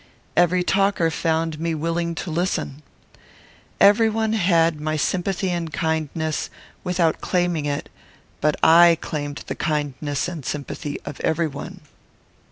[0.35, 2.81] Every talker found me willing to listen.
[3.79, 6.49] Every one had my sympathy and kindness,
[6.83, 7.87] without claiming it;
[8.39, 11.81] but I claimed the kindness and sympathy of every one.